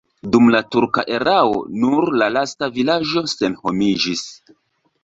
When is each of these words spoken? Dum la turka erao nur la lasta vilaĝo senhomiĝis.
Dum 0.35 0.45
la 0.53 0.61
turka 0.75 1.03
erao 1.17 1.61
nur 1.83 2.11
la 2.23 2.31
lasta 2.39 2.71
vilaĝo 2.79 3.25
senhomiĝis. 3.39 4.27